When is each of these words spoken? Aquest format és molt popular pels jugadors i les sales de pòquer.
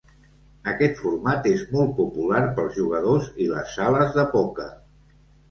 Aquest 0.69 0.95
format 1.01 1.49
és 1.51 1.65
molt 1.73 1.93
popular 1.99 2.41
pels 2.57 2.73
jugadors 2.79 3.29
i 3.47 3.49
les 3.53 3.71
sales 3.77 4.19
de 4.19 4.27
pòquer. 4.35 4.69